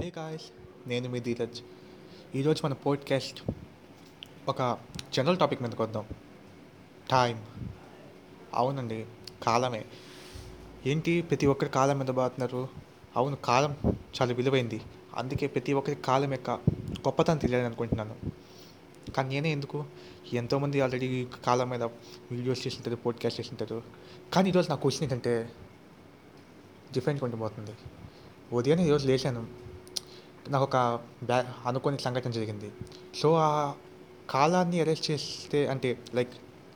[0.00, 0.42] Hey guys
[0.88, 1.60] నేను మీ ధీరజ్.
[2.34, 3.42] ఈరోజు మన పోడ్కాస్ట్
[4.48, 4.78] ఒక
[5.12, 6.04] జనరల్ టాపిక్ మీదకి వద్దాం.
[7.10, 7.44] టైం
[8.54, 9.06] అవునండి
[9.42, 9.84] కాలమే.
[10.86, 12.68] ఏంటి ప్రతి ఒక్కరి కాలం మీద బాగుతున్నారు
[13.16, 14.80] అవును కాలం చాలా విలువైంది.
[15.16, 16.50] అందుకే ప్రతి ఒక్కరి కాలం యొక్క
[17.00, 18.16] గొప్పతనం తెలియాలని అనుకుంటున్నాను.
[19.12, 19.84] కానీ నేనే ఎందుకు?
[20.32, 23.82] ఎంతోమంది ఆల్రెడీ కాలం మీద వీడియోస్ చేస్తుంటారు పోడ్కాస్ట్ చేస్తుంటారు.
[24.32, 25.52] కానీ ఈరోజు నా క్వశ్చన్ ఏంటంటే
[26.92, 27.70] డిఫరెంట్గా ఉండిపోతుంది.
[28.52, 29.61] ఉదయం ఈరోజు లేచాను.
[30.48, 32.72] నాకు ఒక బ్యా అనుకోని సంఘటన జరిగింది.
[33.14, 33.74] సో ఆ
[34.30, 36.32] కాలాన్ని అరెస్ట్ చేస్తే అంటే లైక్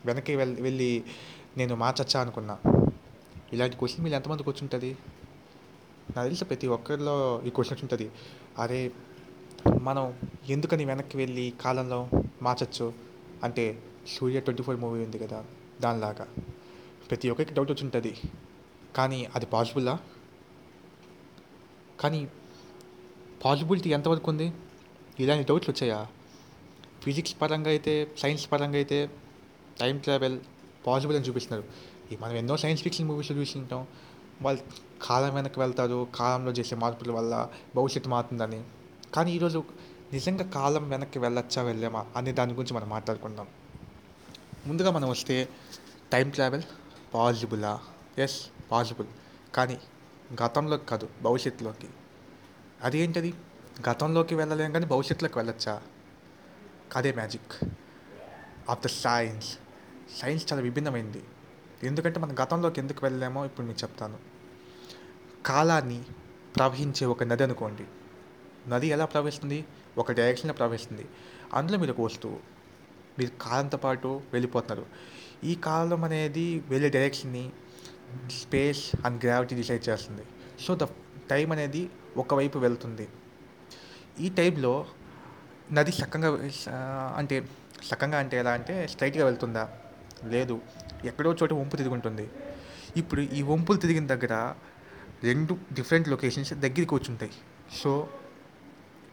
[0.07, 1.05] వెనక్కి వెళ్ళి వెళ్ళి
[1.57, 2.59] నేను మార్చచ్చా అనుకున్నా.
[3.53, 4.87] ఇలాంటి క్వశ్చన్ మీరు ఎంతమంది కూర్చుంటుంది?
[4.87, 8.11] ఉంటుంది నాకు తెలిసి ప్రతి ఒక్కరిలో ఈ క్వశ్చన్ ఉంటుంది.
[8.59, 8.93] అరే
[9.81, 10.15] మనం
[10.49, 12.09] ఎందుకని వెనక్కి వెళ్ళి కాలంలో
[12.43, 12.93] మార్చచ్చు?
[13.45, 15.45] అంటే సూర్య ట్వంటీ ఫోర్ మూవీ ఉంది కదా
[15.81, 16.27] దానిలాగా.
[17.11, 18.17] ప్రతి ఒక్కరికి డౌట్ వచ్చి ఉంటుంది.
[18.97, 19.99] కానీ అది పాసిబుల్లా
[22.01, 22.29] కానీ
[23.47, 24.53] పాసిబిలిటీ ఎంతవరకు ఉంది?
[25.21, 26.07] ఇలాంటి డౌట్లు వచ్చాయా?
[27.03, 29.11] ఫిజిక్స్ పరంగా అయితే సైన్స్ పరంగా అయితే
[29.81, 30.41] టైం ట్రావెల్
[30.87, 31.69] పాసిబుల్ అని చూపిస్తున్నారు.
[32.13, 33.87] ఈ మనం ఎన్నో సైన్స్ ఫిక్షన్ మూవీస్ చూసింటాం.
[34.43, 34.63] వాళ్ళు
[35.03, 36.09] కాలం వెనక్కి వెళ్తారు.
[36.15, 38.65] కాలంలో చేసే మార్పుల వల్ల భవిష్యత్తు మారుతుందని.
[39.15, 39.65] కానీ ఈరోజు
[40.13, 43.47] నిజంగా కాలం వెనక్కి వెళ్ళొచ్చా వెళ్ళామా అనే దాని గురించి మనం మాట్లాడుకుందాం.
[44.67, 45.49] ముందుగా మనం వస్తే
[46.13, 46.63] టైం ట్రావెల్
[47.15, 47.81] పాసిబులా?
[48.19, 49.07] Yes possible.
[49.55, 49.79] కానీ
[50.43, 51.89] గతంలోకి కాదు భవిష్యత్తులోకి.
[52.83, 53.35] అదేంటది?
[53.91, 55.83] గతంలోకి వెళ్ళలేం కానీ భవిష్యత్తులోకి వెళ్ళొచ్చా?
[56.97, 57.65] అదే magic.
[58.71, 59.59] Of the science.
[60.17, 61.25] Science చాలా విభిన్నమైంది.
[61.83, 64.19] ఎందుకంటే మనం గతంలోకి ఎందుకు వెళ్ళలేమో ఇప్పుడు మీకు చెప్తాను.
[65.47, 66.05] కాలాన్ని
[66.57, 67.85] ప్రవహించే ఒక నది అనుకోండి.
[68.71, 69.65] నది ఎలా ప్రవహిస్తుంది?
[69.99, 71.07] ఒక డైరెక్షన్లో ప్రవహిస్తుంది.
[71.55, 72.39] అందులో మీరు ఒక వస్తువు
[73.19, 74.87] మీరు కాలంతో పాటు వెళ్ళిపోతున్నారు.
[75.45, 77.53] ఈ కాలం అనేది వెళ్ళే డైరెక్షన్ని
[78.43, 80.23] స్పేస్ అండ్ గ్రావిటీ డిసైడ్ చేస్తుంది.
[80.61, 80.87] సో ద
[81.31, 83.09] టైం అనేది ఒకవైపు వెళ్తుంది.
[84.21, 84.87] ఈ టైంలో
[85.73, 86.29] నది చక్కగా
[87.17, 87.37] అంటే
[87.89, 89.65] చక్కగా అంటే ఎలా అంటే స్ట్రైట్గా వెళ్తుందా?
[90.25, 90.61] లేదు.
[91.05, 92.31] ఎక్కడో చోట వంపు తిరుగుంటుంది
[92.97, 94.35] ఇప్పుడు ఈ వంపులు తిరిగిన దగ్గర
[95.25, 97.33] రెండు డిఫరెంట్ లొకేషన్స్ దగ్గరికి వచ్చుంటాయి.
[97.83, 98.09] సో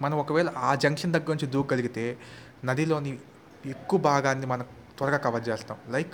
[0.02, 2.18] మనం ఒకవేళ ఆ జంక్షన్ దగ్గర నుంచి దూకగలిగితే
[2.66, 3.20] నదిలోని
[3.66, 4.66] ఎక్కువ భాగాన్ని మనం
[4.98, 5.78] త్వరగా కవర్ చేస్తాం.
[5.90, 6.14] లైక్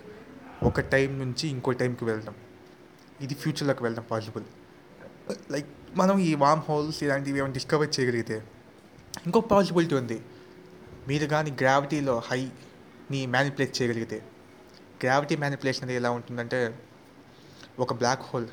[0.63, 2.35] ఒక టైం నుంచి ఇంకో టైంకి వెళ్దాం.
[3.21, 4.43] ఇది ఫ్యూచర్లోకి వెళ్ళడం పాసిబుల్
[5.53, 5.69] లైక్
[5.99, 8.37] మనం ఈ వామ్ హోల్స్ ఇలాంటివి ఏమైనా డిస్కవర్ చేయగలిగితే
[9.25, 10.17] ఇంకో పాసిబిలిటీ ఉంది.
[11.09, 14.17] మీరు కానీ గ్రావిటీలో హైని మ్యానిపులేట్ చేయగలిగితే.
[15.03, 16.59] గ్రావిటీ మ్యానిపులేషన్ అనేది ఎలా ఉంటుందంటే
[17.85, 18.47] ఒక బ్లాక్ హోల్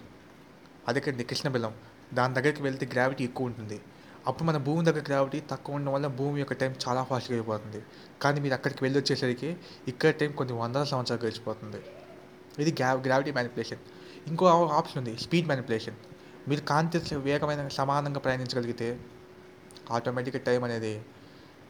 [0.88, 1.00] అదే
[1.30, 1.72] కృష్ణ బిలం
[2.18, 3.78] దాని దగ్గరికి వెళ్తే గ్రావిటీ ఎక్కువ ఉంటుంది.
[4.28, 7.80] అప్పుడు మన భూమి దగ్గర గ్రావిటీ తక్కువ ఉండడం వల్ల భూమి యొక్క టైం చాలా ఫాస్ట్గా అయిపోతుంది
[8.22, 9.50] కానీ మీరు అక్కడికి వెళ్ళి వచ్చేసరికి
[9.90, 11.80] ఇక్కడ టైం కొన్ని వందల సంవత్సరాలు గడిచిపోతుంది.
[12.62, 13.82] ఇది గ్రా గ్రావిటీ మ్యానిపులేషన్
[14.30, 14.46] ఇంకో
[14.80, 15.98] ఆప్షన్ ఉంది స్పీడ్ మ్యానిపులేషన్
[16.48, 19.00] మీరు కాంతి వేగమైన సమానంగా ప్రయాణించగలిగితే
[19.90, 21.02] ఆటోమేటిక్గా టైం అనేది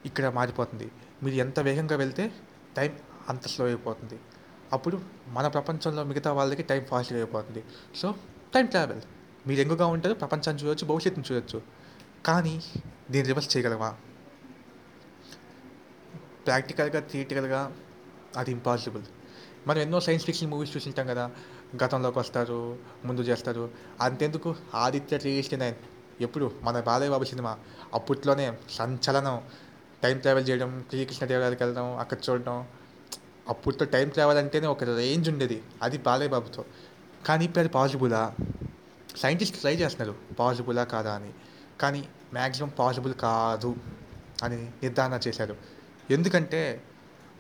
[0.07, 0.91] ఇక్కడ మారిపోతుంది.
[1.23, 2.33] మీరు ఎంత వేగంగా వెళ్తే
[2.77, 2.99] టైం
[3.29, 4.19] అంత స్లో అయిపోతుంది.
[4.73, 7.65] అప్పుడు మన ప్రపంచంలో మిగతా వాళ్ళకి టైం ఫాస్ట్గా అయిపోతుంది.
[7.97, 8.15] So
[8.55, 9.01] time travel.
[9.47, 11.63] మీరు ఎంగుగా ఉంటారు ప్రపంచాన్ని చూడొచ్చు భవిష్యత్తుని చూడొచ్చు.
[12.27, 12.63] కానీ
[13.11, 13.95] దీన్ని రివర్స్ చేయగలవా?
[16.47, 17.77] ప్రాక్టికల్గా థియేటికల్గా
[18.37, 19.03] అది ఇంపాసిబుల్.
[19.67, 21.31] మనం ఎన్నో సైన్స్ ఫిక్షన్ మూవీస్ చూసింటాం కదా
[21.83, 23.71] గతంలోకి వస్తారు ముందు చేస్తారు.
[24.01, 24.55] అంతెందుకు?
[24.75, 25.75] ఆదిత్య త్రీ సిక్స్టీ నైన్
[26.21, 26.53] ఎప్పుడు?
[26.63, 27.59] మన బాలయ్య బాబు సినిమా.
[27.95, 29.43] అప్పట్లోనే సంచలనం.
[30.03, 32.67] టైం ట్రావెల్ చేయడం శ్రీకృష్ణదేవరాయలకి వెళ్ళడం అక్కడ చూడడం.
[33.49, 35.63] అప్పట్లో టైం ట్రావెల్ అంటేనే ఒక రేంజ్ ఉండేది.
[35.83, 36.65] అది బాలయ్య బాబుతో
[37.27, 38.35] కానీ ఇప్పుడు అది పాసిబులా
[39.17, 40.35] సైంటిస్ట్ ట్రై చేస్తున్నారు.
[40.35, 41.33] పాసిబులా కాదా అని.
[41.81, 43.77] కానీ మ్యాక్సిమం పాసిబుల్ కాదు
[44.43, 45.57] అని నిర్ధారణ చేశారు.
[46.11, 46.83] ఎందుకంటే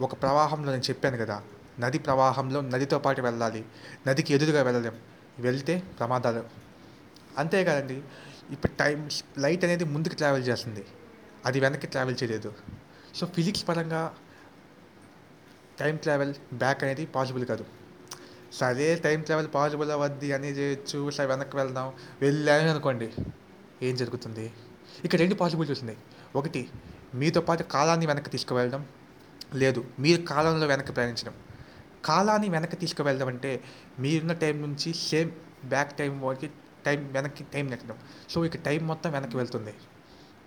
[0.01, 1.43] ఒక ప్రవాహంలో నేను చెప్పాను కదా
[1.81, 3.65] నది ప్రవాహంలో నదితో పాటు వెళ్ళాలి.
[4.07, 4.97] నదికి ఎదురుగా వెళ్ళలేం.
[5.39, 6.45] వెళ్తే ప్రమాదాలు.
[7.39, 8.03] అంతేకాదండి
[8.51, 10.85] ఇప్పుడు టైం లైట్ అనేది ముందుకు ట్రావెల్ చేస్తుంది.
[11.47, 12.55] అది వెనక్కి ట్రావెల్ చేయలేదు.
[13.15, 14.15] సో ఫిజిక్స్ పరంగా
[15.81, 17.65] టైం ట్రావెల్ బ్యాక్ అనేది పాసిబుల్ కాదు.
[18.53, 21.11] సరే టైం ట్రావెల్ పాసిబుల్ అవద్ది అని చేయొచ్చు.
[21.11, 21.93] సరే వెనక్కి వెళ్దాం.
[22.21, 23.13] వెళ్ళాను అనుకోండి.
[23.83, 24.53] ఏం జరుగుతుంది?
[25.05, 25.99] ఇక్కడ రెండు పాసిబిలిటీస్ ఉన్నాయి
[26.37, 26.71] ఒకటి
[27.15, 28.87] మీతో పాటు కాలాన్ని వెనక్కి తీసుకువెళ్ళడం.
[29.55, 31.35] లేదు మీరు కాలంలో వెనక్కి ప్రయాణించడం.
[32.09, 33.51] కాలాన్ని వెనక్కి తీసుకువెళ్దామంటే
[34.05, 35.31] మీరున్న టైం నుంచి సేమ్
[35.73, 36.49] బ్యాక్ టైం వరకు
[36.87, 37.97] టైం వెనక్కి టైం నెట్టడం.
[38.33, 39.75] సో ఇక టైం మొత్తం వెనక్కి వెళ్తుంది.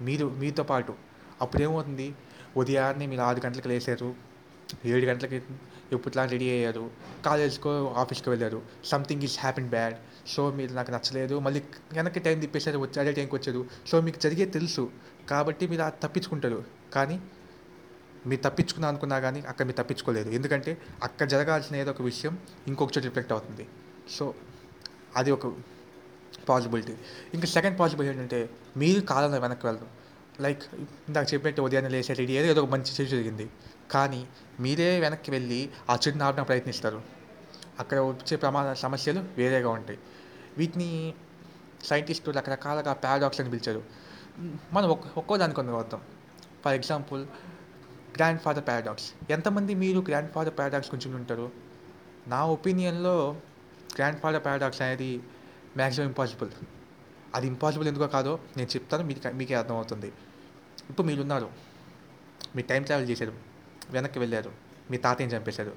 [0.08, 0.94] మీరు మీతో పాటు
[1.44, 2.08] అప్పుడు ఏమవుతుంది?
[2.62, 4.10] ఉదయాన్నే మీరు ఆరు గంటలకు లేచారు
[4.92, 5.38] ఏడు గంటలకి
[5.96, 6.84] ఎప్పుడులా రెడీ అయ్యారు
[7.26, 7.72] కాలేజ్కో
[8.02, 8.60] ఆఫీస్కి వెళ్ళారు
[8.92, 9.96] something is happen bad
[10.34, 11.60] so మీరు నాకు నచ్చలేదు మళ్ళీ
[11.98, 13.62] వెనక్కి టైం తిప్పేసారు వచ్చి అదే టైంకి వచ్చారు.
[13.90, 14.84] సో మీకు జరిగే తెలుసు
[15.30, 16.60] కాబట్టి మీరు తప్పించుకుంటారు.
[16.96, 17.18] కానీ
[18.28, 20.30] మీరు తప్పించుకున్నా అనుకున్నా కానీ అక్కడ మీరు తప్పించుకోలేదు.
[20.30, 23.68] ఎందుకంటే అక్కడ జరగాల్సిన ఏదో ఒక విషయం ఇంకొక చోట రిఫ్లెక్ట్ అవుతుంది.
[24.12, 24.34] సో
[25.16, 25.54] అది ఒక
[26.50, 26.94] పాసిబిలిటీ
[27.34, 29.88] ఇంకా సెకండ్ పాసిబిలిటీ ఏంటంటే మీరు కాలంలో వెనక్కి వెళ్ళడం.
[30.40, 30.64] లైక్
[31.08, 33.50] ఇందాక చెప్పినట్టు ఉదయాన్నే లేసే రెడీ ఏదో ఏదో ఒక మంచి చెడు జరిగింది.
[33.92, 34.28] కానీ
[34.60, 37.02] మీరే వెనక్కి వెళ్ళి ఆ చెడుని ఆపడం ప్రయత్నిస్తారు.
[37.80, 40.00] అక్కడ వచ్చే ప్రమాద సమస్యలు వేరేగా ఉంటాయి.
[40.58, 41.14] వీటిని
[41.84, 43.84] సైంటిస్టులు రకరకాలుగా పారాడాక్స్ అని పిలిచారు.
[44.74, 46.02] మనం ఒక్క ఒక్కో దానికి కొన్ని వద్దాం
[46.66, 47.26] for example
[48.20, 51.52] grand father paradox ఎంతమంది మీరు గ్రాండ్ ఫాదర్ పారాడాక్స్ గురించి ఉంటారు?
[52.28, 53.32] నా ఒపీనియన్లో
[53.96, 55.24] గ్రాండ్ ఫాదర్ పారాడాక్స్ అనేది
[55.76, 56.50] మ్యాక్సిమం ఇంపాసిబుల్
[57.36, 60.08] అది ఇంపాసిబుల్ ఎందుకో కాదో నేను చెప్తాను మీకు మీకే అర్థమవుతుంది.
[60.90, 61.50] ఇప్పుడు మీరున్నారు.
[62.56, 63.34] మీ టైం ట్రావెల్ చేశారు.
[63.90, 64.52] వెనక్కి వెళ్ళారు.
[64.92, 65.76] మీ తాతయ్యని చంపేశారు.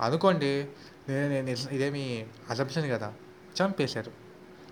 [0.00, 0.68] అనుకోండి
[1.08, 3.14] నేను ఇదేమి అసంప్షన్ కదా.
[3.62, 4.12] చంపేశారు.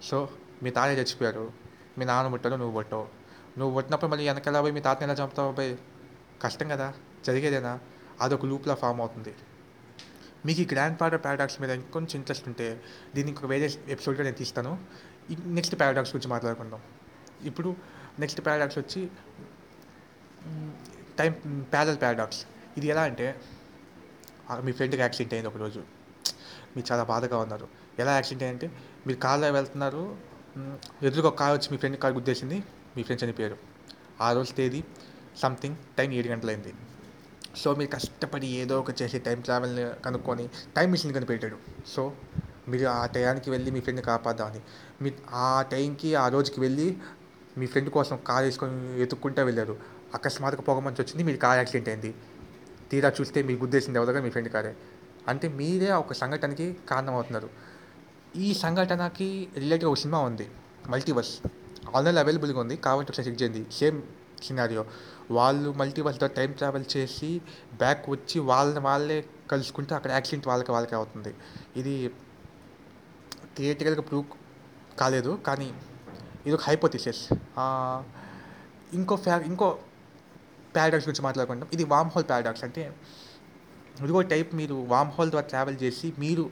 [0.02, 0.28] సో
[0.62, 1.52] మీ తాతయ్య చచ్చిపోయారు.
[1.98, 3.08] మీ నాన్న పుట్టారు నువ్వు పుట్టావు.
[3.58, 5.78] నువ్వు పుట్టినప్పుడు మళ్ళీ వెనకాల పోయి మీ తాతని ఎలా చంపుతావు పోయి?
[6.44, 6.88] కష్టం కదా
[7.26, 7.72] జరిగేదేనా
[8.24, 9.32] అదొక లూప్లా ఫామ్ అవుతుంది.
[10.46, 12.66] మీకు ఈ గ్రాండ్ ఫాదర్ పారాడాక్స్ మీద ఇంకొంచెం ఇంట్రెస్ట్ ఉంటే
[13.14, 14.72] దీన్ని ఇంకొక వేరే ఎపిసోడ్గా నేను తీస్తాను.
[15.58, 16.80] నెక్స్ట్ పారాడాక్స్ గురించి మాట్లాడుకుందాం.
[17.50, 17.70] ఇప్పుడు
[18.22, 19.00] నెక్స్ట్ పారాడాక్స్ వచ్చి
[21.18, 21.32] టైం
[21.74, 22.40] ప్యారల్ పారాడాక్స్.
[22.78, 23.26] ఇది ఎలా అంటే
[24.66, 25.80] మీ ఫ్రెండ్కి యాక్సిడెంట్ అయింది ఒకరోజు
[26.74, 27.66] మీరు చాలా బాధగా ఉన్నారు.
[28.02, 28.66] ఎలా యాక్సిడెంట్ అయ్యంటే
[29.06, 30.02] మీరు కార్లో వెళ్తున్నారు
[31.08, 32.58] ఎదురుగా ఒక కార్ వచ్చి మీ ఫ్రెండ్ కార్ గుద్దేసింది
[32.94, 33.56] మీ ఫ్రెండ్స్ అని పేరు
[34.26, 34.80] ఆ రోజు తేదీ
[35.36, 36.74] సంథింగ్ టైం ఏడు గంటలైంది.
[37.56, 41.56] సో మీరు కష్టపడి ఏదో ఒక చేసి టైం ట్రావెల్ని కనుక్కొని టైం మిషన్ కనిపెట్టాడు
[41.88, 42.12] సో
[42.68, 44.60] మీరు ఆ టయానికి వెళ్ళి మీ ఫ్రెండ్ని కాపాడదామని
[45.02, 46.96] మీ ఆ టైంకి ఆ రోజుకి వెళ్ళి
[47.58, 49.76] మీ ఫ్రెండ్ కోసం కార్ వేసుకొని వెతుక్కుంటూ వెళ్ళారు.
[50.14, 52.14] అకస్మాత్తుగా పొగ మంచి వచ్చింది మీరు కార్ యాక్సిడెంట్ అయింది.
[52.90, 54.76] తీరా చూస్తే మీ గుద్దేసింది ఎవరుగా మీ ఫ్రెండ్ కారే.
[55.28, 57.50] అంటే మీరే ఒక సంఘటనకి కారణం అవుతున్నారు
[58.36, 60.48] ఈ సంఘటనకి రిలేటెడ్ ఒక సినిమా ఉంది
[60.86, 61.40] మల్టీవర్స్.
[61.96, 63.72] ఆన్లైన్ అవైలబుల్గా ఉంది కాబట్టి ఒకసారి చెక్ చేయండి.
[63.72, 64.02] సేమ్
[64.46, 64.82] సినారియో
[65.38, 67.30] వాళ్ళు మల్టీవర్స్లో టైం ట్రావెల్ చేసి
[67.82, 69.18] బ్యాక్ వచ్చి వాళ్ళని వాళ్ళే
[69.52, 71.32] కలుసుకుంటే అక్కడ యాక్సిడెంట్ వాళ్ళకి వాళ్ళకే అవుతుంది.
[71.80, 71.94] ఇది
[73.56, 74.26] థియేటికల్గా ప్రూవ్
[75.00, 75.68] కాలేదు కానీ
[76.46, 77.22] ఇది ఒక హైపోథిసిస్.
[78.98, 79.66] ఇంకో ఫ్యా ఇంకో
[80.76, 82.82] పారాడాక్స్ గురించి మాట్లాడుకుంటాం ఇది వామ్ హోల్ పారాడాక్స్ అంటే
[84.04, 86.44] ఇదిగో టైప్ మీరు వామ్ హోల్ ద్వారా ట్రావెల్ చేసి మీరు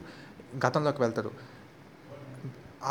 [0.65, 1.31] గతంలోకి వెళ్తారు.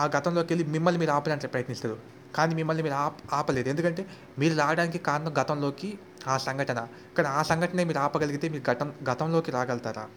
[0.01, 1.97] ఆ గతంలోకి వెళ్ళి మిమ్మల్ని మీరు ఆపడానికి ప్రయత్నిస్తారు.
[2.35, 3.69] కానీ మిమ్మల్ని మీరు ఆప ఆపలేదు.
[3.69, 4.07] ఎందుకంటే
[4.39, 6.89] మీరు రావడానికి కారణం గతంలోకి ఆ సంఘటన.
[7.17, 10.09] కానీ ఆ సంఘటన మీరు ఆపగలిగితే మీరు గతం గతంలోకి రాగలుగుతారా?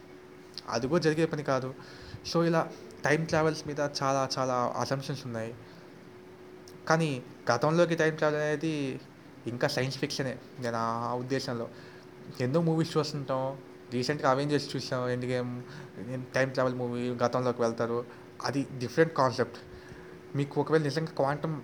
[0.70, 1.74] అది కూడా జరిగే పని కాదు.
[2.26, 2.70] సో ఇలా
[3.06, 5.54] టైం ట్రావెల్స్ మీద చాలా చాలా అసంప్షన్స్ ఉన్నాయి.
[6.90, 9.00] కానీ గతంలోకి టైం ట్రావెల్ అనేది
[9.48, 10.38] ఇంకా సైన్స్ ఫిక్షనే.
[10.60, 11.70] నేను ఆ ఉద్దేశంలో
[12.42, 13.58] ఎన్నో మూవీస్ చూస్తుంటాం.
[13.94, 15.10] రీసెంట్గా అవెంజర్స్ చూసాం.
[15.10, 15.64] End game
[16.36, 18.06] time travel movie గతంలోకి వెళ్తారు.
[18.46, 19.58] అది డిఫరెంట్ కాన్సెప్ట్.
[20.36, 21.62] మీకు ఒకవేళ నిజంగా క్వాంటమ్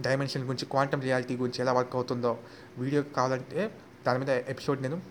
[0.00, 2.38] డైమెన్షన్ గురించి క్వాంటమ్ రియాలిటీ గురించి ఎలా వర్క్ అవుతుందో
[2.78, 5.02] వీడియో కావాలంటే దాని మీద ఎపిసోడ్ నేను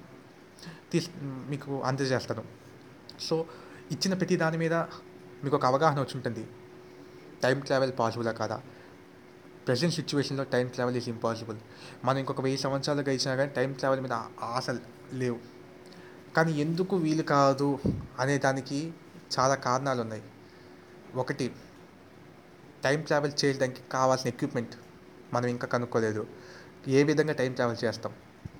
[0.91, 2.43] తీసి మీకు అందజేస్తాను.
[3.19, 3.45] సో
[3.91, 4.73] ఇచ్చిన ప్రతి దాని మీద
[5.43, 6.47] మీకు ఒక అవగాహన వచ్చి ఉంటుంది.
[7.43, 8.61] టైం ట్రావెల్ పాసిబులా కాదా?
[9.67, 11.57] ప్రజెంట్ సిచ్యువేషన్లో టైం ట్రావెల్ ఈజ్ ఇంపాసిబుల్
[12.05, 14.11] మనం ఇంకొక వెయ్యి సంవత్సరాలు గడిచినా కానీ టైం ట్రావెల్ మీద
[14.41, 14.79] ఆశలు
[15.13, 15.39] లేవు.
[16.35, 17.79] కానీ ఎందుకు వీలు కాదు
[18.19, 18.93] అనే దానికి
[19.39, 20.23] చాలా కారణాలు ఉన్నాయి
[21.15, 21.51] ఒకటి
[22.83, 24.75] టైం ట్రావెల్ చేయడానికి కావాల్సిన ఎక్విప్మెంట్
[25.33, 26.27] మనం ఇంకా కనుక్కోలేదు.
[26.87, 28.13] ఏ విధంగా టైం ట్రావెల్ చేస్తాం?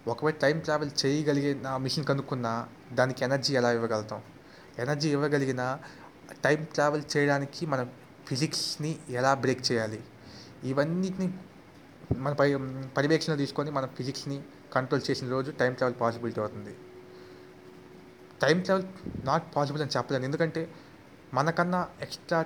[0.08, 4.22] ఒకవేళ టైం ట్రావెల్ చేయగలిగిన మిషన్ కనుక్కున్నా దానికి ఎనర్జీ ఎలా ఇవ్వగలుగుతాం?
[4.80, 5.80] ఎనర్జీ ఇవ్వగలిగిన
[6.44, 7.92] టైం ట్రావెల్ చేయడానికి మనం
[8.28, 10.04] ఫిజిక్స్ని ఎలా బ్రేక్ చేయాలి?
[10.64, 11.34] ఇవన్నిటిని
[12.18, 12.58] మన పరి
[12.98, 14.44] పర్యవేక్షణ తీసుకొని మనం ఫిజిక్స్ని
[14.74, 16.76] కంట్రోల్ చేసిన రోజు టైం ట్రావెల్ పాసిబిలిటీ అవుతుంది.
[18.42, 18.86] టైం ట్రావెల్
[19.26, 20.70] నాట్ పాసిబుల్ అని చెప్పలేను ఎందుకంటే
[21.34, 22.46] మనకన్నా ఎక్స్ట్రా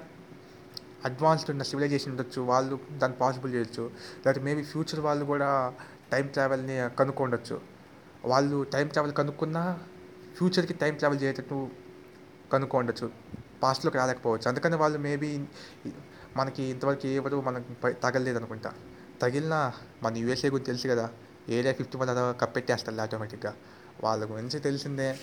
[1.06, 3.84] అడ్వాన్స్డ్ ఉన్న సివిలైజేషన్ ఉండొచ్చు వాళ్ళు దాన్ని పాసిబుల్ చేయొచ్చు.
[4.26, 5.74] లేకపోతే మేబీ ఫ్యూచర్ వాళ్ళు కూడా
[6.12, 7.62] టైం ట్రావెల్ని కనుక్కోండొచ్చు.
[8.26, 9.80] వాళ్ళు టైం ట్రావెల్ కనుక్కున్నా
[10.38, 11.70] ఫ్యూచర్కి టైం ట్రావెల్ చేసేటట్టు
[12.54, 13.12] కనుక్కోండొచ్చు.
[13.64, 14.48] పాస్ట్లోకి రాలేకపోవచ్చు.
[14.48, 15.46] అందుకని వాళ్ళు మేబీ
[16.38, 18.74] మనకి ఇంతవరకు ఎవరు మనకి తగలేదు తగలలేదు అనుకుంటా.
[19.22, 19.72] తగిలిన
[20.04, 21.10] మన యూఎస్ఏ గురించి తెలుసు కదా
[21.50, 23.56] ఏరియా ఫిఫ్టీ వన్ అలా కప్పెట్టేస్తారు ఆటోమేటిక్గా.
[24.04, 25.20] వాళ్ళ గురించి తెలిసిందే.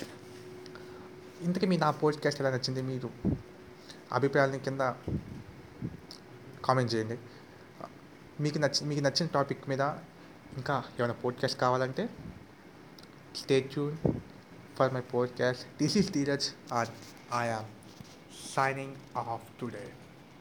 [1.41, 2.83] ఇంతకీ మీ నా పోడ్కాస్ట్ ఎలా నచ్చింది?
[2.83, 3.11] మీరు
[4.13, 4.81] అభిప్రాయాలని కింద
[6.65, 7.19] కామెంట్ చేయండి
[8.41, 9.81] మీకు నచ్చి మీకు నచ్చిన టాపిక్ మీద
[10.57, 12.09] ఇంకా ఏమైనా పోడ్కాస్ట్ కావాలంటే
[13.37, 13.97] stay tune
[14.79, 16.89] for my podcast this is Dheeraj R
[17.35, 17.67] I am
[18.57, 19.89] signing off today.